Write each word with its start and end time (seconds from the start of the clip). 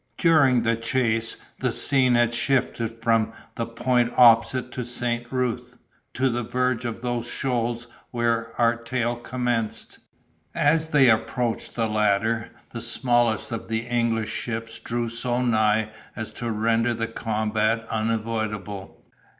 During 0.17 0.63
the 0.63 0.75
chase, 0.77 1.37
the 1.59 1.71
scene 1.71 2.15
had 2.15 2.33
shifted 2.33 3.03
from 3.03 3.33
the 3.53 3.67
point 3.67 4.11
opposite 4.17 4.71
to 4.71 4.83
St. 4.83 5.31
Ruth, 5.31 5.77
to 6.15 6.27
the 6.27 6.41
verge 6.41 6.85
of 6.85 7.01
those 7.03 7.27
shoals 7.27 7.85
where 8.09 8.59
our 8.59 8.75
tale 8.77 9.15
commenced. 9.15 9.99
As 10.55 10.87
they 10.87 11.07
approached 11.07 11.75
the 11.75 11.85
latter, 11.85 12.49
the 12.71 12.81
smallest 12.81 13.51
of 13.51 13.67
the 13.67 13.85
English 13.85 14.31
ships 14.31 14.79
drew 14.79 15.07
so 15.07 15.39
nigh 15.43 15.91
as 16.15 16.33
to 16.33 16.49
render 16.49 16.95
the 16.95 17.05
combat 17.05 17.85
unavoidable. 17.91 19.03